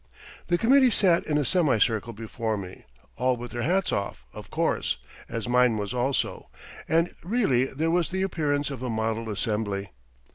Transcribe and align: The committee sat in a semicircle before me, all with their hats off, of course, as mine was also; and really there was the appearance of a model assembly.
The 0.47 0.57
committee 0.57 0.89
sat 0.89 1.27
in 1.27 1.37
a 1.37 1.45
semicircle 1.45 2.13
before 2.13 2.57
me, 2.57 2.85
all 3.17 3.37
with 3.37 3.51
their 3.51 3.61
hats 3.61 3.91
off, 3.91 4.25
of 4.33 4.49
course, 4.49 4.97
as 5.29 5.47
mine 5.47 5.77
was 5.77 5.93
also; 5.93 6.49
and 6.89 7.13
really 7.23 7.65
there 7.65 7.91
was 7.91 8.09
the 8.09 8.23
appearance 8.23 8.71
of 8.71 8.81
a 8.81 8.89
model 8.89 9.29
assembly. 9.29 9.91